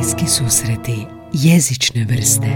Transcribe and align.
Bliski 0.00 0.26
susreti 0.26 1.06
jezične 1.32 2.04
vrste 2.04 2.46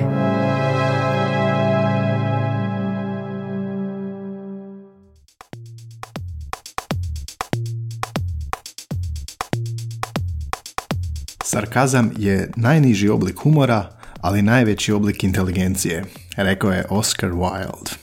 Sarkazam 11.45 12.12
je 12.18 12.50
najniži 12.57 13.09
oblik 13.09 13.38
humora, 13.38 13.90
ali 14.20 14.42
najveći 14.42 14.92
oblik 14.92 15.24
inteligencije, 15.24 16.04
rekao 16.36 16.72
je 16.72 16.86
Oscar 16.90 17.30
Wilde. 17.30 17.95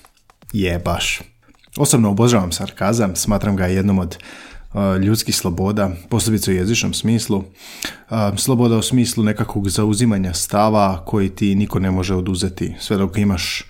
Je 0.53 0.79
baš. 0.79 1.21
Osobno 1.77 2.09
obožavam 2.09 2.51
sarkazam, 2.51 3.15
smatram 3.15 3.55
ga 3.55 3.65
jednom 3.65 3.99
od 3.99 4.17
ljudskih 5.01 5.35
sloboda, 5.35 5.91
posebice 6.09 6.51
u 6.51 6.53
jezičnom 6.53 6.93
smislu. 6.93 7.37
Uh, 7.37 8.17
sloboda 8.37 8.77
u 8.77 8.81
smislu 8.81 9.23
nekakvog 9.23 9.69
zauzimanja 9.69 10.33
stava 10.33 11.05
koji 11.05 11.29
ti 11.29 11.55
niko 11.55 11.79
ne 11.79 11.91
može 11.91 12.15
oduzeti, 12.15 12.75
sve 12.79 12.97
dok 12.97 13.17
imaš 13.17 13.63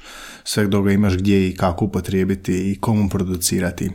sve 0.43 0.67
dok 0.67 0.85
ga 0.85 0.91
imaš 0.91 1.13
gdje 1.13 1.49
i 1.49 1.55
kako 1.55 1.85
upotrijebiti 1.85 2.71
i 2.71 2.79
komu 2.79 3.09
producirati. 3.09 3.91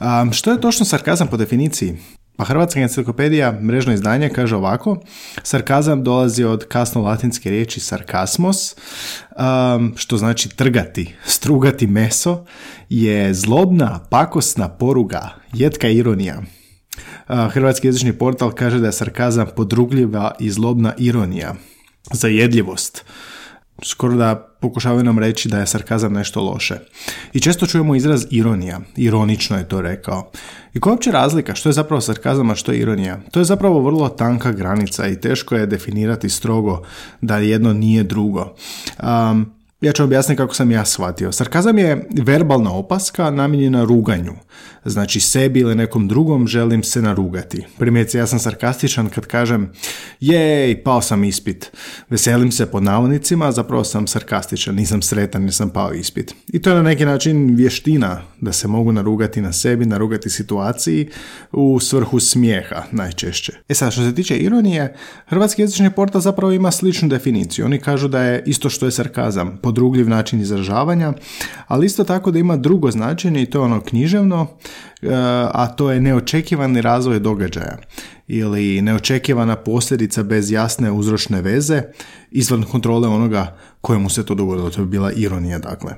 Um, 0.00 0.32
što 0.32 0.52
je 0.52 0.60
točno 0.60 0.86
sarkazam 0.86 1.28
po 1.28 1.36
definiciji? 1.36 1.96
Pa 2.38 2.44
Hrvatska 2.44 2.80
enciklopedija, 2.80 3.52
mrežno 3.60 3.92
izdanje, 3.92 4.28
kaže 4.28 4.56
ovako, 4.56 5.00
sarkazam 5.42 6.04
dolazi 6.04 6.44
od 6.44 6.64
kasno 6.68 7.02
latinske 7.02 7.50
riječi 7.50 7.80
sarkasmos, 7.80 8.74
um, 8.74 9.94
što 9.96 10.16
znači 10.16 10.48
trgati, 10.48 11.14
strugati 11.26 11.86
meso, 11.86 12.44
je 12.88 13.34
zlobna, 13.34 14.00
pakosna 14.10 14.68
poruga, 14.68 15.28
jetka 15.52 15.88
ironija. 15.88 16.42
Uh, 17.28 17.52
Hrvatski 17.52 17.86
jezični 17.88 18.12
portal 18.12 18.52
kaže 18.52 18.78
da 18.78 18.86
je 18.86 18.92
sarkazam 18.92 19.46
podrugljiva 19.56 20.34
i 20.40 20.50
zlobna 20.50 20.94
ironija, 20.98 21.54
zajedljivost, 22.12 23.04
skoro 23.82 24.16
da 24.16 24.34
pokušavaju 24.60 25.04
nam 25.04 25.18
reći 25.18 25.48
da 25.48 25.58
je 25.58 25.66
sarkazam 25.66 26.12
nešto 26.12 26.42
loše. 26.42 26.78
I 27.32 27.40
često 27.40 27.66
čujemo 27.66 27.94
izraz 27.94 28.26
ironija. 28.30 28.80
Ironično 28.96 29.58
je 29.58 29.68
to 29.68 29.80
rekao. 29.80 30.30
I 30.74 30.80
koja 30.80 30.90
je 30.90 30.94
uopće 30.94 31.10
razlika? 31.10 31.54
Što 31.54 31.68
je 31.68 31.72
zapravo 31.72 32.00
sarkazam, 32.00 32.50
a 32.50 32.54
što 32.54 32.72
je 32.72 32.78
ironija? 32.78 33.20
To 33.30 33.40
je 33.40 33.44
zapravo 33.44 33.80
vrlo 33.80 34.08
tanka 34.08 34.52
granica 34.52 35.06
i 35.06 35.20
teško 35.20 35.54
je 35.54 35.66
definirati 35.66 36.28
strogo 36.28 36.82
da 37.20 37.38
jedno 37.38 37.72
nije 37.72 38.02
drugo. 38.02 38.54
Um, 39.02 39.57
ja 39.80 39.92
ću 39.92 40.04
objasniti 40.04 40.36
kako 40.36 40.54
sam 40.54 40.70
ja 40.70 40.84
shvatio. 40.84 41.32
Sarkazam 41.32 41.78
je 41.78 42.08
verbalna 42.22 42.72
opaska 42.72 43.30
namijenjena 43.30 43.84
ruganju. 43.84 44.32
Znači 44.84 45.20
sebi 45.20 45.60
ili 45.60 45.74
nekom 45.74 46.08
drugom 46.08 46.46
želim 46.46 46.82
se 46.82 47.02
narugati. 47.02 47.66
Primjerice, 47.78 48.18
ja 48.18 48.26
sam 48.26 48.38
sarkastičan 48.38 49.08
kad 49.08 49.26
kažem 49.26 49.72
jej, 50.20 50.82
pao 50.82 51.02
sam 51.02 51.24
ispit. 51.24 51.70
Veselim 52.10 52.52
se 52.52 52.66
pod 52.66 52.82
navodnicima, 52.82 53.52
zapravo 53.52 53.84
sam 53.84 54.06
sarkastičan, 54.06 54.74
nisam 54.74 55.02
sretan 55.02 55.42
jer 55.42 55.54
sam 55.54 55.70
pao 55.70 55.92
ispit. 55.92 56.34
I 56.52 56.62
to 56.62 56.70
je 56.70 56.76
na 56.76 56.82
neki 56.82 57.04
način 57.04 57.54
vještina 57.54 58.22
da 58.40 58.52
se 58.52 58.68
mogu 58.68 58.92
narugati 58.92 59.40
na 59.40 59.52
sebi, 59.52 59.86
narugati 59.86 60.30
situaciji 60.30 61.08
u 61.52 61.80
svrhu 61.80 62.20
smijeha 62.20 62.82
najčešće. 62.92 63.52
E 63.68 63.74
sad, 63.74 63.92
što 63.92 64.02
se 64.02 64.14
tiče 64.14 64.36
ironije, 64.36 64.94
Hrvatski 65.26 65.62
jezični 65.62 65.90
portal 65.90 66.20
zapravo 66.20 66.52
ima 66.52 66.70
sličnu 66.70 67.08
definiciju. 67.08 67.64
Oni 67.64 67.78
kažu 67.78 68.08
da 68.08 68.22
je 68.22 68.42
isto 68.46 68.70
što 68.70 68.86
je 68.86 68.92
sarkazam, 68.92 69.58
podrugljiv 69.68 70.08
način 70.08 70.40
izražavanja, 70.40 71.12
ali 71.66 71.86
isto 71.86 72.04
tako 72.04 72.30
da 72.30 72.38
ima 72.38 72.56
drugo 72.56 72.90
značenje 72.90 73.42
i 73.42 73.46
to 73.46 73.58
je 73.58 73.64
ono 73.64 73.80
književno, 73.80 74.46
e, 75.02 75.08
a 75.54 75.66
to 75.76 75.90
je 75.90 76.00
neočekivani 76.00 76.80
razvoj 76.80 77.20
događaja 77.20 77.78
ili 78.28 78.82
neočekivana 78.82 79.56
posljedica 79.56 80.22
bez 80.22 80.50
jasne 80.50 80.90
uzročne 80.90 81.42
veze 81.42 81.82
izvan 82.30 82.62
kontrole 82.62 83.08
onoga 83.08 83.56
kojemu 83.80 84.10
se 84.10 84.26
to 84.26 84.34
dogodilo. 84.34 84.70
To 84.70 84.80
bi 84.80 84.90
bila 84.90 85.12
ironija, 85.12 85.58
dakle. 85.58 85.92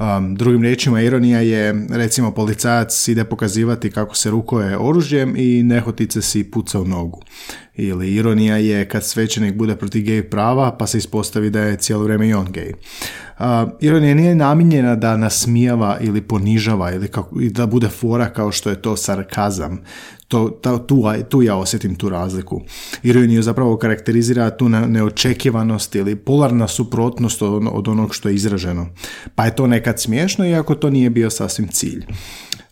Um, 0.00 0.34
drugim 0.34 0.62
riječima, 0.62 1.00
ironija 1.00 1.40
je, 1.40 1.86
recimo, 1.90 2.30
policajac 2.30 3.08
ide 3.08 3.24
pokazivati 3.24 3.90
kako 3.90 4.14
se 4.14 4.30
rukoje 4.30 4.78
oružjem 4.78 5.34
i 5.36 5.62
nehotice 5.62 6.22
si 6.22 6.50
puca 6.50 6.80
u 6.80 6.84
nogu. 6.84 7.22
Ili 7.74 8.14
ironija 8.14 8.56
je 8.56 8.88
kad 8.88 9.04
svećenik 9.04 9.54
bude 9.54 9.76
protiv 9.76 10.04
gej 10.04 10.30
prava 10.30 10.76
pa 10.78 10.86
se 10.86 10.98
ispostavi 10.98 11.50
da 11.50 11.60
je 11.60 11.76
cijelo 11.76 12.02
vrijeme 12.02 12.28
i 12.28 12.34
on 12.34 12.46
gej. 12.52 12.72
Uh, 13.38 13.44
ironija 13.80 14.14
nije 14.14 14.34
namijenjena 14.34 14.96
da 14.96 15.16
nasmijava 15.16 15.98
ili 16.00 16.20
ponižava 16.20 16.92
ili 16.92 17.08
kako, 17.08 17.36
da 17.40 17.66
bude 17.66 17.88
fora 17.88 18.32
kao 18.32 18.52
što 18.52 18.70
je 18.70 18.82
to 18.82 18.96
sarkazam. 18.96 19.80
To, 20.34 20.78
tu, 20.78 21.02
tu 21.28 21.42
ja 21.42 21.56
osjetim 21.56 21.94
tu 21.94 22.08
razliku. 22.08 22.60
Ironiju 23.02 23.42
zapravo 23.42 23.76
karakterizira 23.76 24.50
tu 24.50 24.68
neočekivanost 24.68 25.94
ili 25.94 26.16
polarna 26.16 26.68
suprotnost 26.68 27.42
od, 27.42 27.62
od 27.72 27.88
onog 27.88 28.14
što 28.14 28.28
je 28.28 28.34
izraženo. 28.34 28.86
Pa 29.34 29.44
je 29.44 29.56
to 29.56 29.66
nekad 29.66 30.00
smiješno 30.00 30.46
iako 30.46 30.74
to 30.74 30.90
nije 30.90 31.10
bio 31.10 31.30
sasvim 31.30 31.68
cilj. 31.68 32.06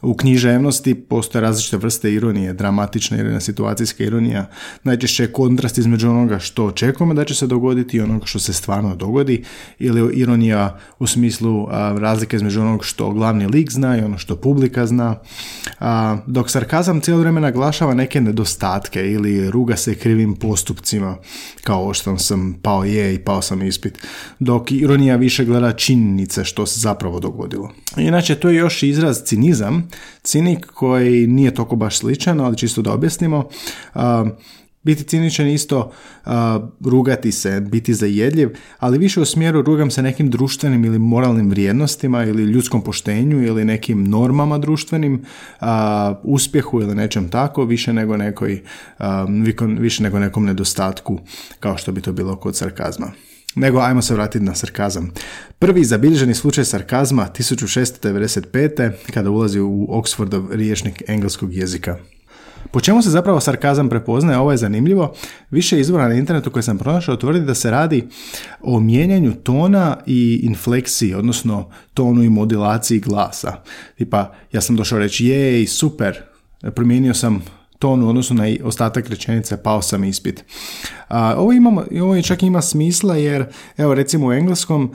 U 0.03 0.15
književnosti 0.15 0.95
postoje 0.95 1.43
različite 1.43 1.77
vrste 1.77 2.13
ironije, 2.13 2.53
dramatična 2.53 3.17
ironija, 3.17 3.41
situacijska 3.41 4.05
ironija. 4.05 4.51
Najčešće 4.85 5.23
je 5.23 5.33
kontrast 5.33 5.79
između 5.79 6.11
onoga 6.11 6.39
što 6.39 6.65
očekujemo 6.65 7.15
da 7.15 7.25
će 7.25 7.35
se 7.35 7.47
dogoditi 7.47 7.97
i 7.97 8.01
onoga 8.01 8.27
što 8.27 8.39
se 8.39 8.53
stvarno 8.53 8.97
dogodi 8.97 9.45
ili 9.79 10.15
ironija 10.15 10.79
u 10.99 11.07
smislu 11.07 11.69
razlike 11.99 12.37
između 12.37 12.61
onog 12.61 12.85
što 12.85 13.11
glavni 13.11 13.47
lik 13.47 13.71
zna 13.71 13.99
i 13.99 14.01
ono 14.01 14.19
što 14.19 14.37
publika 14.37 14.87
zna. 14.87 15.17
A, 15.81 16.19
dok 16.27 16.51
sarkazam 16.51 17.01
cijelo 17.01 17.21
vrijeme 17.21 17.41
naglašava 17.41 17.95
neke 17.95 18.21
nedostatke 18.21 19.11
ili 19.11 19.51
ruga 19.51 19.77
se 19.77 19.95
krivim 19.95 20.37
postupcima 20.37 21.17
kao 21.65 21.95
što 21.95 22.19
sam 22.19 22.59
pao 22.63 22.85
je 22.85 23.15
i 23.15 23.19
pao 23.19 23.43
sam 23.43 23.63
ispit. 23.63 23.99
Dok 24.39 24.73
ironija 24.73 25.17
više 25.17 25.45
gleda 25.45 25.73
činjenice 25.73 26.45
što 26.45 26.67
se 26.67 26.81
zapravo 26.81 27.21
dogodilo. 27.21 27.73
Inače, 27.97 28.35
to 28.35 28.49
je 28.49 28.57
još 28.57 28.83
izraz 28.83 29.23
cinizam, 29.25 29.89
cinik 30.23 30.67
koji 30.67 31.27
nije 31.27 31.55
toliko 31.55 31.77
baš 31.77 31.99
sličan, 31.99 32.41
ali 32.41 32.57
čisto 32.57 32.83
da 32.83 32.93
objasnimo. 32.93 33.49
biti 34.83 35.05
ciničan 35.05 35.49
isto 35.49 35.93
rugati 36.81 37.33
se, 37.33 37.61
biti 37.61 37.95
zajedljiv, 37.95 38.51
ali 38.79 38.99
više 38.99 39.21
u 39.21 39.25
smjeru 39.25 39.63
rugam 39.63 39.91
se 39.91 40.03
nekim 40.03 40.31
društvenim 40.31 40.85
ili 40.85 40.99
moralnim 40.99 41.51
vrijednostima 41.51 42.25
ili 42.25 42.43
ljudskom 42.43 42.83
poštenju 42.83 43.43
ili 43.43 43.65
nekim 43.65 44.05
normama 44.05 44.59
društvenim, 44.59 45.25
uspjehu 46.23 46.81
ili 46.81 46.95
nečem 46.95 47.29
tako, 47.29 47.65
više 47.65 47.93
nego, 47.93 48.17
nekoj, 48.17 48.63
više 49.79 50.03
nego 50.03 50.19
nekom 50.19 50.45
nedostatku 50.45 51.21
kao 51.61 51.77
što 51.77 51.93
bi 51.93 52.01
to 52.01 52.13
bilo 52.13 52.37
kod 52.37 52.57
sarkazma. 52.57 53.13
Nego, 53.55 53.81
ajmo 53.81 54.03
se 54.03 54.15
vratiti 54.15 54.45
na 54.45 54.55
sarkazam. 54.55 55.11
Prvi 55.59 55.85
zabilježeni 55.85 56.35
slučaj 56.35 56.65
sarkazma 56.65 57.29
1695. 57.39 58.93
kada 59.15 59.31
ulazi 59.31 59.61
u 59.61 59.87
Oxfordov 59.91 60.51
riječnik 60.51 61.03
engleskog 61.07 61.55
jezika. 61.55 61.97
Po 62.71 62.81
čemu 62.81 63.03
se 63.03 63.11
zapravo 63.11 63.41
sarkazam 63.41 63.89
prepoznaje, 63.89 64.39
ovo 64.39 64.51
je 64.51 64.57
zanimljivo. 64.57 65.15
Više 65.51 65.81
izvora 65.81 66.09
na 66.09 66.15
internetu 66.15 66.51
koje 66.51 66.63
sam 66.63 66.79
pronašao 66.79 67.17
tvrdi 67.17 67.41
da 67.41 67.55
se 67.55 67.71
radi 67.71 68.09
o 68.61 68.81
mijenjanju 68.81 69.35
tona 69.35 69.97
i 70.07 70.41
infleksiji, 70.43 71.15
odnosno 71.15 71.71
tonu 71.95 72.23
i 72.23 72.29
modulaciji 72.29 73.01
glasa. 73.01 73.63
Tipa, 73.99 74.35
ja 74.53 74.61
sam 74.61 74.77
došao 74.77 74.99
reći, 74.99 75.27
jej, 75.27 75.67
super, 75.67 76.23
promijenio 76.75 77.15
sam 77.15 77.43
ton 77.83 78.03
u 78.03 78.09
odnosu 78.09 78.35
na 78.35 78.45
ostatak 78.65 79.09
rečenice 79.09 79.57
pao 79.63 79.83
sam 79.83 80.05
ispit. 80.05 80.45
A, 81.09 81.35
ovo, 81.37 81.53
imamo, 81.53 81.85
ovo 82.03 82.23
čak 82.23 82.43
ima 82.43 82.63
smisla 82.63 83.17
jer, 83.17 83.45
evo 83.77 83.95
recimo 83.95 84.27
u 84.27 84.33
engleskom, 84.33 84.95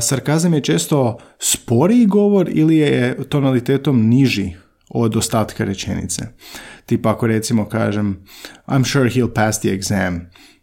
sarkazam 0.00 0.54
je 0.54 0.60
često 0.60 1.18
sporiji 1.38 2.06
govor 2.06 2.50
ili 2.52 2.76
je 2.76 3.24
tonalitetom 3.28 4.08
niži 4.08 4.52
od 4.88 5.16
ostatka 5.16 5.64
rečenice. 5.64 6.26
Tipa 6.86 7.10
ako 7.10 7.26
recimo 7.26 7.64
kažem 7.68 8.16
I'm 8.66 8.84
sure 8.92 9.10
he'll 9.10 9.32
pass 9.34 9.60
the 9.60 9.68
exam. 9.68 10.20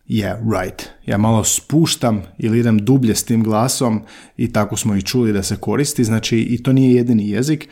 Yeah, 0.09 0.37
right. 0.61 0.89
Ja 1.05 1.17
malo 1.17 1.43
spuštam 1.43 2.21
ili 2.37 2.59
idem 2.59 2.77
dublje 2.77 3.15
s 3.15 3.23
tim 3.23 3.43
glasom 3.43 4.01
i 4.37 4.53
tako 4.53 4.77
smo 4.77 4.95
i 4.95 5.01
čuli 5.01 5.33
da 5.33 5.43
se 5.43 5.55
koristi. 5.55 6.03
Znači 6.03 6.37
i 6.39 6.63
to 6.63 6.73
nije 6.73 6.95
jedini 6.95 7.29
jezik. 7.29 7.69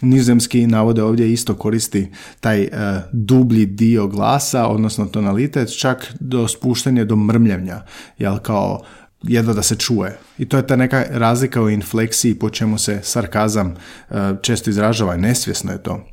Nizozemski 0.00 0.66
navode 0.66 1.02
ovdje 1.02 1.32
isto 1.32 1.54
koristi 1.54 2.08
taj 2.40 2.62
uh, 2.62 2.68
dublji 3.12 3.66
dio 3.66 4.06
glasa, 4.06 4.66
odnosno 4.66 5.06
tonalitet, 5.06 5.78
čak 5.78 6.14
do 6.20 6.48
spuštanja 6.48 7.04
do 7.04 7.16
mrmljanja, 7.16 7.82
jel 8.18 8.38
kao 8.38 8.82
jedva 9.22 9.52
da 9.52 9.62
se 9.62 9.76
čuje. 9.76 10.18
I 10.38 10.48
to 10.48 10.56
je 10.56 10.66
ta 10.66 10.76
neka 10.76 11.04
razlika 11.10 11.62
u 11.62 11.70
infleksiji 11.70 12.34
po 12.34 12.50
čemu 12.50 12.78
se 12.78 13.00
sarkazam 13.02 13.74
uh, 13.74 14.16
često 14.42 14.70
izražava 14.70 15.16
nesvjesno 15.16 15.72
je 15.72 15.82
to. 15.82 16.06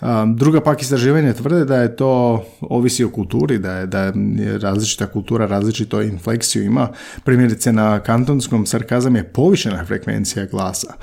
Um, 0.00 0.36
druga 0.36 0.60
pak 0.60 0.82
istraživanja 0.82 1.32
tvrde 1.32 1.64
da 1.64 1.76
je 1.76 1.96
to 1.96 2.44
ovisi 2.60 3.04
o 3.04 3.10
kulturi, 3.10 3.58
da 3.58 3.72
je, 3.72 3.86
da 3.86 4.00
je 4.00 4.12
različita 4.58 5.06
kultura 5.06 5.46
različito 5.46 6.02
infleksiju 6.02 6.64
ima. 6.64 6.88
Primjerice 7.24 7.72
na 7.72 8.00
kantonskom 8.00 8.66
sarkazam 8.66 9.16
je 9.16 9.24
povišena 9.24 9.84
frekvencija 9.84 10.46
glasa. 10.46 10.94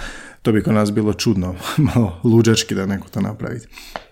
To 0.42 0.52
bi 0.52 0.64
kod 0.64 0.74
nas 0.74 0.92
bilo 0.92 1.14
čudno, 1.14 1.56
malo 1.96 2.20
luđački 2.24 2.76
da 2.76 2.86
neko 2.86 3.10
to 3.10 3.22
napravi. 3.22 3.60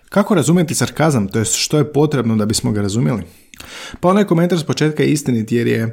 Kako 0.08 0.34
razumjeti 0.34 0.74
sarkazam, 0.74 1.28
to 1.28 1.38
je 1.38 1.44
što 1.44 1.78
je 1.78 1.92
potrebno 1.92 2.36
da 2.36 2.46
bismo 2.46 2.72
ga 2.72 2.82
razumjeli? 2.82 3.22
Pa 4.00 4.08
onaj 4.08 4.24
komentar 4.24 4.58
s 4.58 4.64
početka 4.64 5.02
je 5.02 5.08
istinit 5.08 5.52
jer 5.52 5.66
je 5.66 5.92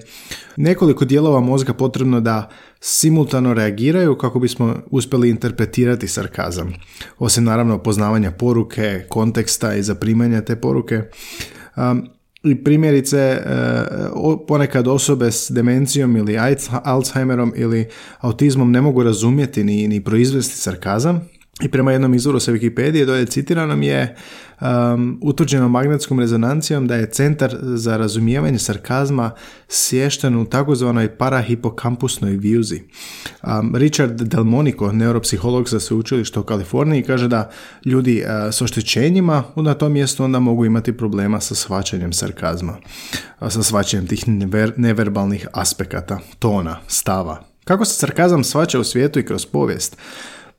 nekoliko 0.58 1.06
dijelova 1.06 1.40
mozga 1.40 1.74
potrebno 1.74 2.22
da 2.22 2.50
simultano 2.80 3.54
reagiraju 3.54 4.18
kako 4.18 4.40
bismo 4.40 4.76
uspjeli 4.92 5.30
interpretirati 5.30 6.08
sarkazam. 6.08 6.74
Osim 7.20 7.44
naravno 7.44 7.78
poznavanja 7.78 8.32
poruke, 8.32 9.06
konteksta 9.10 9.76
i 9.76 9.84
zaprimanja 9.84 10.42
te 10.42 10.56
poruke. 10.56 11.02
I 12.44 12.64
primjerice, 12.64 13.18
e, 13.18 13.42
ponekad 14.48 14.88
osobe 14.88 15.32
s 15.32 15.52
demencijom 15.52 16.18
ili 16.18 16.38
Alzheimerom 16.84 17.54
ili 17.56 17.88
autizmom 18.20 18.72
ne 18.72 18.82
mogu 18.82 19.04
razumjeti 19.04 19.64
ni, 19.64 19.88
ni 19.88 20.04
proizvesti 20.04 20.58
sarkazam, 20.58 21.30
i 21.62 21.68
prema 21.68 21.92
jednom 21.92 22.14
izvoru 22.14 22.40
sa 22.40 22.52
Wikipedije 22.52 23.06
dolje 23.06 23.26
citiranom 23.26 23.84
je 23.84 24.16
um, 24.62 25.20
utvrđeno 25.22 25.70
magnetskom 25.70 26.20
rezonancijom 26.20 26.88
da 26.88 26.96
je 26.96 27.10
centar 27.10 27.58
za 27.62 27.98
razumijevanje 27.98 28.60
sarkazma 28.60 29.32
sješten 29.68 30.36
u 30.36 30.46
takozvanoj 30.46 31.18
parahipokampusnoj 31.18 32.32
vijuzi. 32.32 32.82
Um, 33.44 33.76
Richard 33.76 34.22
Delmonico, 34.22 34.92
neuropsiholog 34.92 35.70
sa 35.70 35.80
sveučilišta 35.80 36.40
u 36.40 36.44
Kaliforniji, 36.44 37.04
kaže 37.04 37.28
da 37.28 37.50
ljudi 37.86 38.24
uh, 38.24 38.54
s 38.54 38.62
oštećenjima 38.62 39.44
na 39.56 39.74
tom 39.74 39.92
mjestu 39.92 40.24
onda 40.24 40.40
mogu 40.40 40.66
imati 40.66 40.98
problema 40.98 41.40
sa 41.40 41.56
svačanjem 41.56 42.14
sarkazma, 42.14 42.78
sa 43.50 43.64
svačanjem 43.64 44.08
tih 44.08 44.24
neverbalnih 44.78 45.48
aspekata, 45.54 46.20
tona, 46.40 46.78
stava. 46.88 47.44
Kako 47.64 47.86
se 47.86 47.94
sarkazam 47.94 48.44
svača 48.44 48.80
u 48.80 48.84
svijetu 48.84 49.20
i 49.20 49.26
kroz 49.26 49.46
povijest? 49.46 49.98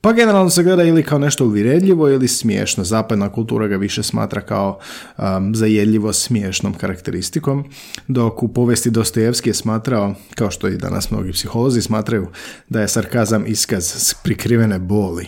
Pa 0.03 0.13
generalno 0.13 0.51
se 0.51 0.63
gleda 0.63 0.83
ili 0.83 1.03
kao 1.03 1.19
nešto 1.19 1.45
uvredljivo 1.45 2.09
ili 2.09 2.29
smiješno. 2.29 2.85
Zapadna 2.85 3.33
kultura 3.33 3.67
ga 3.67 3.77
više 3.77 4.03
smatra 4.03 4.41
kao 4.41 4.79
um, 5.19 5.55
zajedljivo 5.55 6.13
smiješnom 6.13 6.75
karakteristikom, 6.75 7.65
dok 8.09 8.43
u 8.43 8.49
povijesti 8.49 8.91
Dostojevski 8.91 9.51
je 9.51 9.55
smatrao, 9.55 10.15
kao 10.35 10.51
što 10.51 10.69
i 10.69 10.77
danas 10.77 11.11
mnogi 11.11 11.33
psiholozi 11.33 11.83
smatraju, 11.83 12.27
da 12.69 12.81
je 12.81 12.89
sarkazam 12.89 13.45
iskaz 13.47 14.15
prikrivene 14.25 14.79
boli. 14.79 15.27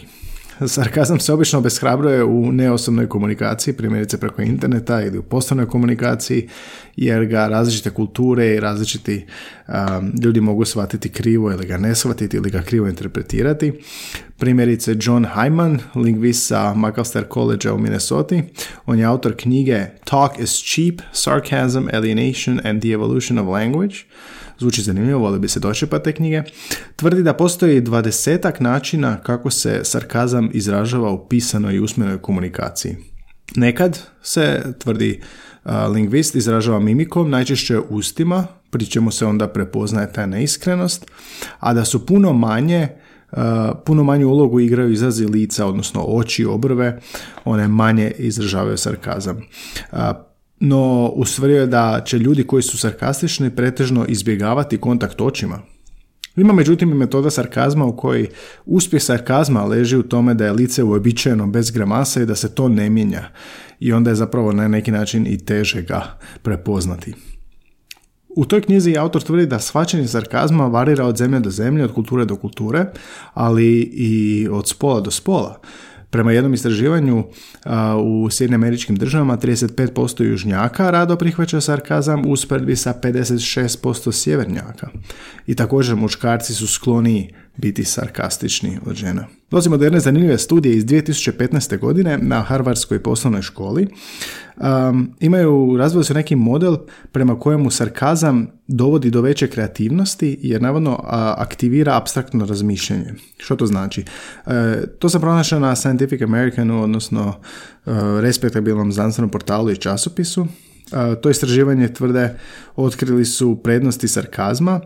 Sarkazam 0.68 1.20
se 1.20 1.32
obično 1.32 1.58
obeshrabruje 1.58 2.24
u 2.24 2.52
neosobnoj 2.52 3.08
komunikaciji, 3.08 3.74
primjerice 3.74 4.20
preko 4.20 4.42
interneta 4.42 5.02
ili 5.02 5.18
u 5.18 5.22
poslovnoj 5.22 5.66
komunikaciji, 5.68 6.48
jer 6.96 7.26
ga 7.26 7.46
različite 7.46 7.90
kulture 7.90 8.54
i 8.54 8.60
različiti 8.60 9.26
um, 9.68 10.12
ljudi 10.22 10.40
mogu 10.40 10.64
shvatiti 10.64 11.08
krivo 11.08 11.52
ili 11.52 11.66
ga 11.66 11.76
ne 11.76 11.94
shvatiti 11.94 12.36
ili 12.36 12.50
ga 12.50 12.62
krivo 12.62 12.88
interpretirati. 12.88 13.72
Primjerice 14.38 14.96
John 15.00 15.26
Hyman, 15.34 15.78
lingvist 15.94 16.46
sa 16.46 16.74
McAllister 16.74 17.24
College 17.32 17.70
u 17.70 17.78
Minnesota, 17.78 18.36
on 18.86 18.98
je 18.98 19.04
autor 19.04 19.34
knjige 19.36 19.86
Talk 20.04 20.38
is 20.38 20.62
Cheap, 20.64 21.00
Sarcasm, 21.12 21.88
Alienation 21.92 22.60
and 22.64 22.82
the 22.82 22.92
Evolution 22.92 23.38
of 23.38 23.48
Language, 23.48 23.96
zvuči 24.62 24.82
zanimljivo, 24.82 25.18
voli 25.18 25.38
bi 25.38 25.48
se 25.48 25.60
pa 25.90 25.98
te 25.98 26.12
knjige, 26.12 26.42
tvrdi 26.96 27.22
da 27.22 27.34
postoji 27.34 27.80
dvadesetak 27.80 28.60
načina 28.60 29.16
kako 29.22 29.50
se 29.50 29.80
sarkazam 29.84 30.50
izražava 30.52 31.10
u 31.10 31.28
pisanoj 31.28 31.74
i 31.74 31.80
usmenoj 31.80 32.18
komunikaciji. 32.18 32.96
Nekad 33.56 33.98
se, 34.22 34.62
tvrdi 34.78 35.20
lingvist, 35.94 36.34
izražava 36.34 36.80
mimikom, 36.80 37.30
najčešće 37.30 37.78
ustima, 37.78 38.46
pri 38.70 38.86
čemu 38.86 39.10
se 39.10 39.26
onda 39.26 39.48
prepoznaje 39.48 40.12
ta 40.12 40.26
neiskrenost, 40.26 41.10
a 41.58 41.74
da 41.74 41.84
su 41.84 42.06
puno 42.06 42.32
manje 42.32 42.88
puno 43.84 44.04
manju 44.04 44.28
ulogu 44.28 44.60
igraju 44.60 44.92
izrazi 44.92 45.26
lica, 45.26 45.66
odnosno 45.66 46.04
oči, 46.06 46.44
obrve, 46.44 47.00
one 47.44 47.68
manje 47.68 48.12
izražavaju 48.18 48.76
sarkazam 48.76 49.40
no 50.64 51.12
ustvario 51.14 51.60
je 51.60 51.66
da 51.66 52.02
će 52.04 52.18
ljudi 52.18 52.44
koji 52.44 52.62
su 52.62 52.78
sarkastični 52.78 53.50
pretežno 53.50 54.06
izbjegavati 54.08 54.78
kontakt 54.78 55.20
očima. 55.20 55.58
Ima 56.36 56.52
međutim 56.52 56.90
i 56.90 56.94
metoda 56.94 57.30
sarkazma 57.30 57.84
u 57.84 57.96
kojoj 57.96 58.28
uspjeh 58.66 59.02
sarkazma 59.02 59.64
leži 59.64 59.96
u 59.96 60.02
tome 60.02 60.34
da 60.34 60.44
je 60.44 60.52
lice 60.52 60.82
uobičajeno 60.82 61.46
bez 61.46 61.70
gramasa 61.70 62.22
i 62.22 62.26
da 62.26 62.34
se 62.34 62.54
to 62.54 62.68
ne 62.68 62.90
mijenja 62.90 63.28
i 63.80 63.92
onda 63.92 64.10
je 64.10 64.16
zapravo 64.16 64.52
na 64.52 64.68
neki 64.68 64.90
način 64.90 65.26
i 65.26 65.44
teže 65.44 65.82
ga 65.82 66.18
prepoznati. 66.42 67.14
U 68.28 68.44
toj 68.44 68.60
knjizi 68.62 68.96
autor 68.98 69.22
tvrdi 69.22 69.46
da 69.46 69.58
shvaćanje 69.58 70.08
sarkazma 70.08 70.66
varira 70.66 71.06
od 71.06 71.16
zemlje 71.16 71.40
do 71.40 71.50
zemlje, 71.50 71.84
od 71.84 71.94
kulture 71.94 72.24
do 72.24 72.36
kulture, 72.36 72.86
ali 73.34 73.80
i 73.80 74.48
od 74.50 74.68
spola 74.68 75.00
do 75.00 75.10
spola. 75.10 75.60
Prema 76.12 76.32
jednom 76.32 76.54
istraživanju 76.54 77.24
u 78.02 78.30
Sjedinjim 78.30 78.62
američkim 78.62 78.96
državama 78.96 79.36
35% 79.36 80.22
južnjaka 80.22 80.90
rado 80.90 81.16
prihvaća 81.16 81.60
sarkazam 81.60 82.26
u 82.26 82.30
usporedbi 82.32 82.76
sa 82.76 82.94
56% 83.02 84.12
sjevernjaka. 84.12 84.88
I 85.46 85.54
također 85.54 85.96
muškarci 85.96 86.54
su 86.54 86.66
skloniji 86.66 87.34
biti 87.56 87.84
sarkastični 87.84 88.78
od 88.86 88.94
žena. 88.94 89.26
Dolazimo 89.50 89.76
do 89.76 89.84
jedne 89.84 90.00
zanimljive 90.00 90.38
studije 90.38 90.76
iz 90.76 90.84
2015. 90.84 91.78
godine 91.78 92.18
na 92.18 92.40
Harvardskoj 92.40 93.02
poslovnoj 93.02 93.42
školi. 93.42 93.88
Um, 94.56 95.14
imaju, 95.20 95.76
razvili 95.78 96.04
su 96.04 96.14
neki 96.14 96.36
model 96.36 96.76
prema 97.12 97.38
kojemu 97.38 97.70
sarkazam 97.70 98.46
dovodi 98.66 99.10
do 99.10 99.20
veće 99.20 99.46
kreativnosti 99.46 100.38
jer 100.42 100.62
navodno 100.62 101.00
aktivira 101.38 101.96
abstraktno 101.96 102.46
razmišljanje. 102.46 103.14
Što 103.36 103.56
to 103.56 103.66
znači? 103.66 104.04
E, 104.46 104.82
to 104.98 105.08
sam 105.08 105.20
pronašao 105.20 105.60
na 105.60 105.76
Scientific 105.76 106.22
Americanu, 106.22 106.82
odnosno 106.82 107.34
e, 107.34 107.90
respektabilnom 108.20 108.92
znanstvenom 108.92 109.30
portalu 109.30 109.70
i 109.70 109.76
časopisu. 109.76 110.46
To 111.22 111.30
istraživanje 111.30 111.88
tvrde 111.88 112.38
otkrili 112.76 113.24
su 113.24 113.60
prednosti 113.62 114.08
sarkazma 114.08 114.80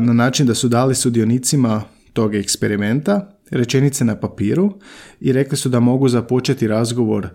na 0.00 0.12
način 0.12 0.46
da 0.46 0.54
su 0.54 0.68
dali 0.68 0.94
sudionicima 0.94 1.82
tog 2.12 2.34
eksperimenta 2.34 3.34
rečenice 3.50 4.04
na 4.04 4.16
papiru 4.16 4.72
i 5.20 5.32
rekli 5.32 5.56
su 5.56 5.68
da 5.68 5.80
mogu 5.80 6.08
započeti 6.08 6.68
razgovor 6.68 7.28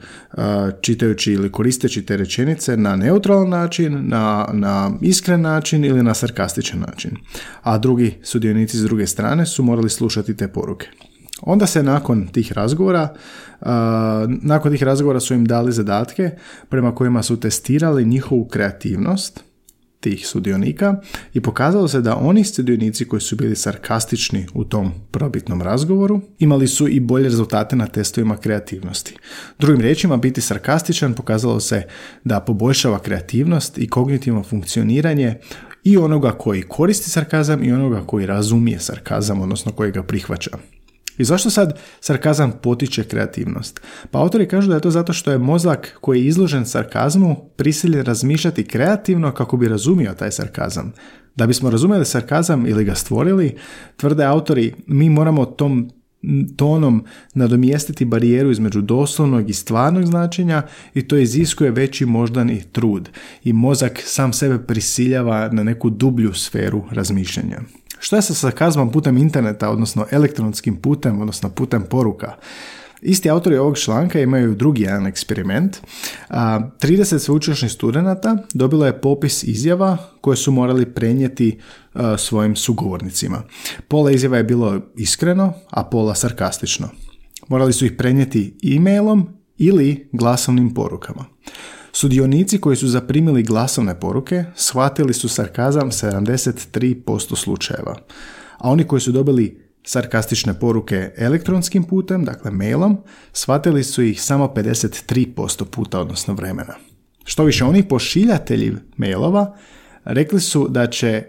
čitajući 0.82 1.34
ili 1.34 1.52
koristeći 1.52 2.06
te 2.06 2.18
rečenice 2.18 2.78
na 2.78 2.96
neutralan 2.96 3.50
način, 3.50 4.08
na, 4.08 4.50
na 4.54 4.92
iskren 5.02 5.42
način 5.42 5.86
ili 5.86 6.04
na 6.04 6.14
sarkastičan 6.14 6.80
način. 6.80 7.12
A 7.62 7.78
drugi 7.78 8.16
sudionici 8.24 8.78
s 8.78 8.82
druge 8.84 9.08
strane 9.08 9.46
su 9.46 9.64
morali 9.64 9.90
slušati 9.90 10.38
te 10.38 10.48
poruke. 10.48 10.88
Onda 11.42 11.68
se 11.68 11.84
nakon 11.84 12.28
tih 12.28 12.52
razgovora, 12.52 13.14
nakon 14.42 14.72
tih 14.72 14.84
razgovora 14.84 15.20
su 15.20 15.34
im 15.34 15.46
dali 15.46 15.72
zadatke 15.72 16.32
prema 16.70 16.96
kojima 16.96 17.24
su 17.24 17.40
testirali 17.40 18.06
njihovu 18.06 18.46
kreativnost 18.46 19.44
tih 20.00 20.28
sudionika 20.28 20.96
i 21.34 21.42
pokazalo 21.42 21.88
se 21.88 22.02
da 22.02 22.16
oni 22.16 22.44
sudionici 22.44 23.06
koji 23.06 23.22
su 23.22 23.36
bili 23.36 23.56
sarkastični 23.56 24.48
u 24.54 24.64
tom 24.64 24.92
probitnom 25.12 25.62
razgovoru 25.62 26.22
imali 26.40 26.68
su 26.68 26.88
i 26.88 27.00
bolje 27.00 27.24
rezultate 27.24 27.76
na 27.76 27.88
testovima 27.88 28.38
kreativnosti. 28.38 29.16
Drugim 29.60 29.82
riječima, 29.82 30.18
biti 30.18 30.42
sarkastičan 30.42 31.14
pokazalo 31.14 31.60
se 31.60 31.84
da 32.24 32.40
poboljšava 32.40 33.00
kreativnost 33.00 33.78
i 33.78 33.90
kognitivno 33.90 34.44
funkcioniranje 34.44 35.36
i 35.84 35.98
onoga 35.98 36.32
koji 36.32 36.62
koristi 36.62 37.10
sarkazam 37.10 37.64
i 37.64 37.72
onoga 37.72 38.04
koji 38.06 38.26
razumije 38.26 38.80
sarkazam, 38.80 39.42
odnosno 39.42 39.72
koji 39.72 39.92
ga 39.92 40.04
prihvaća. 40.04 40.58
I 41.20 41.24
zašto 41.24 41.50
sad 41.50 41.80
sarkazam 42.00 42.52
potiče 42.62 43.04
kreativnost? 43.04 43.82
Pa 44.12 44.20
autori 44.20 44.48
kažu 44.48 44.70
da 44.70 44.76
je 44.76 44.82
to 44.82 44.92
zato 44.92 45.14
što 45.14 45.32
je 45.32 45.38
mozak 45.38 45.98
koji 46.02 46.20
je 46.20 46.28
izložen 46.28 46.66
sarkazmu 46.66 47.50
prisiljen 47.56 48.06
razmišljati 48.06 48.64
kreativno 48.64 49.32
kako 49.32 49.58
bi 49.58 49.68
razumio 49.68 50.14
taj 50.14 50.32
sarkazam. 50.32 50.94
Da 51.36 51.48
bismo 51.48 51.70
razumjeli 51.70 52.06
sarkazam 52.06 52.66
ili 52.66 52.84
ga 52.84 52.96
stvorili, 52.96 53.56
tvrde 53.98 54.24
autori, 54.24 54.74
mi 54.88 55.10
moramo 55.10 55.46
tom 55.46 55.90
tonom 56.56 57.06
nadomjestiti 57.34 58.06
barijeru 58.06 58.52
između 58.52 58.82
doslovnog 58.82 59.50
i 59.50 59.54
stvarnog 59.54 60.06
značenja 60.06 60.64
i 60.94 61.08
to 61.08 61.18
iziskuje 61.18 61.72
veći 61.72 62.06
moždani 62.06 62.64
trud 62.72 63.10
i 63.44 63.54
mozak 63.54 64.02
sam 64.06 64.34
sebe 64.34 64.58
prisiljava 64.58 65.50
na 65.52 65.64
neku 65.64 65.90
dublju 65.90 66.34
sferu 66.34 66.84
razmišljanja. 66.92 67.60
Što 68.00 68.16
je 68.16 68.22
sa 68.22 68.34
sarkazmom 68.34 68.92
putem 68.92 69.18
interneta, 69.18 69.70
odnosno 69.70 70.06
elektronskim 70.12 70.76
putem, 70.76 71.22
odnosno 71.22 71.50
putem 71.50 71.84
poruka? 71.90 72.36
Isti 73.02 73.30
autori 73.30 73.58
ovog 73.58 73.78
članka 73.78 74.20
imaju 74.20 74.56
drugi 74.56 74.82
jedan 74.82 75.08
eksperiment. 75.08 75.78
30 76.30 77.20
sveučilišnih 77.20 77.72
studenata 77.72 78.38
dobilo 78.54 78.86
je 78.86 79.02
popis 79.02 79.44
izjava 79.44 79.98
koje 80.22 80.38
su 80.38 80.52
morali 80.52 80.94
prenijeti 80.94 81.60
svojim 82.18 82.56
sugovornicima. 82.56 83.44
Pola 83.88 84.12
izjava 84.12 84.38
je 84.38 84.44
bilo 84.44 84.82
iskreno, 84.98 85.54
a 85.70 85.84
pola 85.84 86.16
sarkastično. 86.16 86.90
Morali 87.48 87.74
su 87.74 87.86
ih 87.86 87.92
prenijeti 87.92 88.58
e-mailom 88.76 89.30
ili 89.58 90.10
glasovnim 90.12 90.74
porukama. 90.74 91.26
Sudionici 91.92 92.62
koji 92.62 92.76
su 92.78 92.88
zaprimili 92.88 93.44
glasovne 93.44 94.00
poruke 94.00 94.44
shvatili 94.56 95.14
su 95.14 95.30
sarkazam 95.30 95.92
73% 95.92 97.36
slučajeva, 97.36 97.96
a 98.58 98.70
oni 98.70 98.84
koji 98.84 99.02
su 99.02 99.12
dobili 99.12 99.70
sarkastične 99.84 100.54
poruke 100.54 101.12
elektronskim 101.18 101.84
putem, 101.84 102.26
dakle 102.26 102.52
mailom, 102.52 102.98
shvatili 103.34 103.84
su 103.84 104.04
ih 104.04 104.22
samo 104.22 104.54
53% 104.56 105.66
puta, 105.66 106.00
odnosno 106.00 106.34
vremena. 106.34 106.74
Što 107.24 107.44
više, 107.44 107.66
oni 107.66 107.88
pošiljatelji 107.88 108.76
mailova 108.98 109.56
rekli 110.04 110.40
su 110.40 110.68
da 110.68 110.88
će 110.88 111.24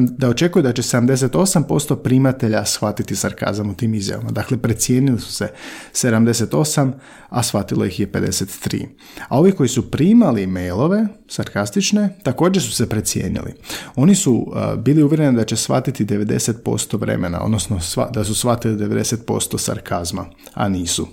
da 0.00 0.28
očekuju 0.28 0.62
da 0.62 0.72
će 0.72 0.82
78% 0.82 1.96
primatelja 2.02 2.64
shvatiti 2.64 3.16
sarkazam 3.16 3.70
u 3.70 3.74
tim 3.74 3.94
izjavama. 3.94 4.30
Dakle, 4.30 4.58
precijenili 4.58 5.20
su 5.20 5.32
se 5.32 5.48
78, 5.92 6.92
a 7.28 7.42
shvatilo 7.42 7.84
ih 7.84 8.00
je 8.00 8.12
53. 8.12 8.86
A 9.28 9.38
ovi 9.38 9.52
koji 9.52 9.68
su 9.68 9.90
primali 9.90 10.46
mailove 10.46 11.06
sarkastične, 11.28 12.18
također 12.22 12.62
su 12.62 12.72
se 12.72 12.88
precijenili. 12.88 13.54
Oni 13.96 14.14
su 14.14 14.34
uh, 14.34 14.82
bili 14.82 15.02
uvjereni 15.02 15.36
da 15.36 15.44
će 15.44 15.56
shvatiti 15.56 16.04
90% 16.04 17.00
vremena, 17.00 17.40
odnosno 17.40 17.80
da 18.12 18.24
su 18.24 18.34
shvatili 18.34 18.76
90% 18.76 19.58
sarkazma, 19.58 20.26
a 20.54 20.68
nisu. 20.68 21.08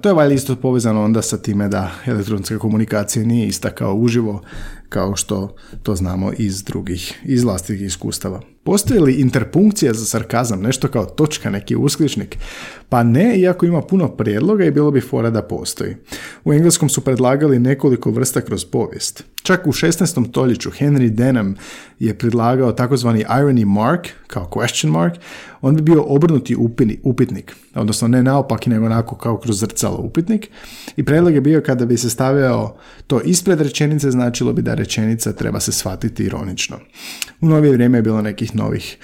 To 0.00 0.08
je 0.08 0.14
valjda 0.14 0.34
isto 0.34 0.56
povezano 0.56 1.04
onda 1.04 1.22
sa 1.22 1.38
time 1.38 1.68
da 1.68 1.90
elektronska 2.06 2.58
komunikacija 2.58 3.24
nije 3.24 3.46
ista 3.46 3.70
kao 3.70 3.94
uživo, 3.94 4.42
kao 4.88 5.16
što 5.16 5.54
to 5.82 5.96
znamo 5.96 6.32
iz 6.38 6.62
drugih, 6.62 7.20
iz 7.24 7.44
vlastitih 7.44 7.86
iskustava. 7.86 8.40
Postoji 8.64 9.00
li 9.00 9.12
interpunkcija 9.12 9.92
za 9.92 10.04
sarkazam, 10.04 10.62
nešto 10.62 10.88
kao 10.88 11.04
točka, 11.04 11.50
neki 11.50 11.76
uskličnik? 11.76 12.38
Pa 12.88 13.02
ne, 13.02 13.38
iako 13.38 13.66
ima 13.66 13.82
puno 13.82 14.08
prijedloga 14.08 14.64
i 14.64 14.70
bilo 14.70 14.90
bi 14.90 15.00
fora 15.00 15.30
da 15.30 15.42
postoji. 15.42 15.96
U 16.44 16.52
engleskom 16.52 16.88
su 16.88 17.00
predlagali 17.00 17.58
nekoliko 17.58 18.10
vrsta 18.10 18.40
kroz 18.40 18.64
povijest. 18.64 19.24
Čak 19.48 19.66
u 19.66 19.72
16. 19.72 20.28
stoljeću 20.28 20.70
Henry 20.70 21.08
Denham 21.08 21.54
je 21.98 22.18
predlagao 22.18 22.72
takozvani 22.72 23.24
irony 23.24 23.64
mark, 23.64 24.08
kao 24.26 24.50
question 24.54 24.90
mark, 24.90 25.14
on 25.60 25.76
bi 25.76 25.82
bio 25.82 26.02
obrnuti 26.02 26.56
upitnik, 27.02 27.54
odnosno 27.74 28.08
ne 28.08 28.22
naopaki 28.22 28.70
nego 28.70 28.86
onako 28.86 29.16
kao 29.16 29.38
kroz 29.38 29.60
zrcalo 29.60 29.96
upitnik. 29.96 30.50
I 30.96 31.04
predlog 31.04 31.34
je 31.34 31.40
bio 31.40 31.62
kada 31.66 31.86
bi 31.86 31.96
se 31.96 32.10
stavljao 32.10 32.76
to 33.06 33.20
ispred 33.20 33.60
rečenice, 33.60 34.10
značilo 34.10 34.52
bi 34.52 34.62
da 34.62 34.74
rečenica 34.74 35.32
treba 35.32 35.60
se 35.60 35.72
shvatiti 35.72 36.24
ironično. 36.24 36.76
U 37.40 37.48
novije 37.48 37.72
vrijeme 37.72 37.98
je 37.98 38.02
bilo 38.02 38.22
nekih 38.22 38.56
novih 38.56 38.96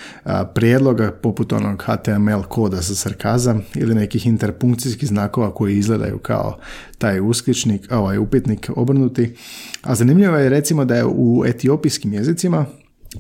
prijedloga 0.54 1.12
poput 1.22 1.52
onog 1.52 1.82
HTML 1.86 2.42
koda 2.48 2.76
za 2.76 2.94
sarkazam 2.94 3.62
ili 3.74 3.94
nekih 3.94 4.26
interpunkcijskih 4.26 5.08
znakova 5.08 5.54
koji 5.54 5.76
izgledaju 5.76 6.18
kao 6.18 6.58
taj 6.98 7.20
uskličnik, 7.20 7.92
ovaj 7.92 8.18
upitnik 8.18 8.70
obrnuti. 8.76 9.34
A 9.82 9.94
zanimljivo 9.94 10.34
je 10.38 10.49
recimo 10.49 10.85
da 10.85 10.97
je 10.97 11.05
u 11.05 11.45
etiopijskim 11.47 12.12
jezicima 12.12 12.67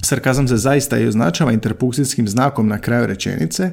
Sarkazam 0.02 0.48
se 0.48 0.56
zaista 0.56 0.98
i 0.98 1.06
označava 1.06 1.52
interpunkcijskim 1.52 2.28
znakom 2.28 2.68
na 2.68 2.78
kraju 2.78 3.06
rečenice. 3.06 3.70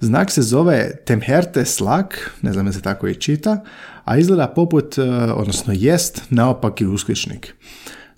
Znak 0.00 0.30
se 0.30 0.42
zove 0.42 0.90
temherte 1.04 1.64
slak, 1.64 2.30
ne 2.42 2.52
znam 2.52 2.72
se 2.72 2.82
tako 2.82 3.08
i 3.08 3.14
čita, 3.14 3.64
a 4.04 4.16
izgleda 4.16 4.46
poput, 4.46 4.98
e, 4.98 5.02
odnosno 5.32 5.72
jest, 5.76 6.22
naopaki 6.30 6.86
uskličnik. 6.86 7.54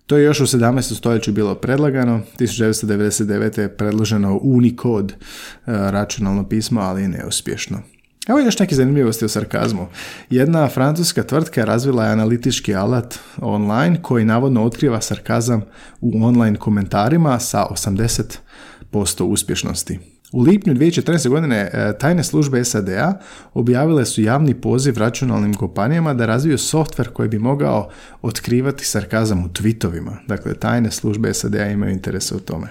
To 0.06 0.16
je 0.16 0.24
još 0.24 0.40
u 0.40 0.46
17. 0.46 0.96
stoljeću 0.96 1.32
bilo 1.32 1.54
predlagano, 1.54 2.20
1999. 2.38 3.60
je 3.60 3.76
predloženo 3.76 4.38
Unicode 4.42 5.14
e, 5.14 5.16
računalno 5.66 6.48
pismo, 6.48 6.80
ali 6.80 7.08
neuspješno. 7.08 7.93
Evo 8.28 8.38
još 8.38 8.58
neke 8.58 8.74
zanimljivosti 8.74 9.24
o 9.24 9.28
sarkazmu. 9.28 9.86
Jedna 10.30 10.68
francuska 10.68 11.22
tvrtka 11.22 11.64
razvila 11.64 12.04
je 12.04 12.12
analitički 12.12 12.74
alat 12.74 13.18
online 13.36 14.02
koji 14.02 14.24
navodno 14.24 14.64
otkriva 14.64 15.00
sarkazam 15.00 15.62
u 16.00 16.24
online 16.24 16.56
komentarima 16.56 17.38
sa 17.38 17.66
80% 18.92 19.22
uspješnosti. 19.22 19.98
U 20.32 20.40
lipnju 20.40 20.74
2014. 20.74 21.28
godine 21.28 21.70
e, 21.72 21.98
tajne 21.98 22.24
službe 22.24 22.64
SAD-a 22.64 23.18
objavile 23.54 24.04
su 24.04 24.22
javni 24.22 24.60
poziv 24.60 24.98
računalnim 24.98 25.54
kompanijama 25.54 26.14
da 26.14 26.26
razviju 26.26 26.58
softver 26.58 27.08
koji 27.08 27.28
bi 27.28 27.38
mogao 27.38 27.90
otkrivati 28.22 28.84
sarkazam 28.84 29.44
u 29.44 29.48
tweetovima. 29.48 30.16
Dakle, 30.26 30.54
tajne 30.54 30.90
službe 30.90 31.34
SAD-a 31.34 31.66
imaju 31.66 31.92
interese 31.92 32.34
u 32.34 32.40
tome. 32.40 32.68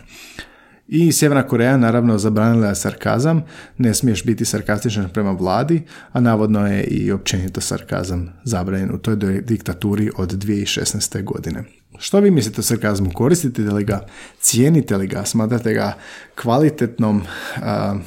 I 0.88 1.12
Sjeverna 1.12 1.48
Koreja 1.48 1.78
naravno 1.78 2.18
zabranila 2.18 2.68
je 2.68 2.76
sarkazam, 2.76 3.44
ne 3.78 3.94
smiješ 3.94 4.24
biti 4.24 4.46
sarkastičan 4.46 5.10
prema 5.14 5.32
vladi, 5.32 5.84
a 6.12 6.20
navodno 6.20 6.68
je 6.68 6.84
i 6.84 7.12
općenito 7.12 7.62
sarkazam 7.62 8.34
zabranjen 8.44 8.96
u 8.96 8.98
toj 8.98 9.16
diktaturi 9.42 10.12
od 10.18 10.32
2016. 10.32 11.24
godine. 11.24 11.64
Što 11.98 12.20
vi 12.20 12.32
mislite 12.32 12.60
o 12.60 12.64
sarkazmu? 12.64 13.12
Koristite 13.14 13.62
li 13.62 13.84
ga? 13.84 14.06
Cijenite 14.40 14.98
li 14.98 15.08
ga? 15.08 15.26
Smatrate 15.26 15.74
ga 15.74 15.98
kvalitetnom, 16.42 17.22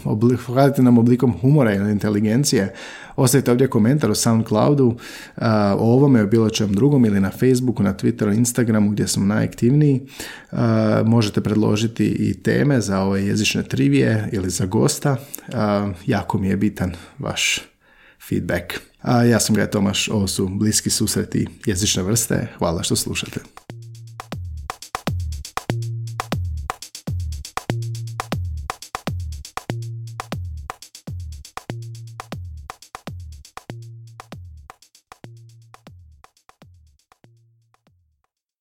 uh, 0.04 0.36
kvalitetnom 0.46 0.98
oblikom 0.98 1.32
humora 1.40 1.74
ili 1.74 1.92
inteligencije? 1.92 2.74
Ostavite 3.16 3.50
ovdje 3.50 3.68
komentar 3.68 4.10
o 4.10 4.14
SoundCloudu, 4.14 4.86
uh, 4.86 4.96
o 5.78 5.92
ovome, 5.92 6.22
o 6.22 6.26
bilo 6.26 6.50
čem 6.50 6.72
drugom 6.72 7.04
ili 7.04 7.20
na 7.20 7.30
Facebooku, 7.30 7.82
na 7.82 7.94
Twitteru, 7.94 8.36
Instagramu 8.36 8.90
gdje 8.90 9.08
smo 9.08 9.26
najaktivniji. 9.26 10.00
Uh, 10.52 10.58
možete 11.04 11.40
predložiti 11.40 12.06
i 12.06 12.42
teme 12.42 12.80
za 12.80 13.00
ove 13.00 13.26
jezične 13.26 13.62
trivije 13.62 14.28
ili 14.32 14.50
za 14.50 14.66
gosta. 14.66 15.16
Jako 16.06 16.38
mi 16.38 16.48
je 16.48 16.56
bitan 16.56 16.92
vaš 17.18 17.60
feedback. 18.28 18.74
Ja 19.30 19.40
sam 19.40 19.56
Gaj 19.56 19.70
Tomaš, 19.70 20.08
ovo 20.08 20.26
su 20.26 20.48
bliski 20.48 20.90
susreti 20.90 21.46
jezične 21.66 22.02
vrste. 22.02 22.48
Hvala 22.58 22.82
što 22.82 22.96
slušate. 22.96 23.40